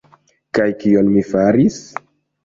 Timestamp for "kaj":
0.57-0.63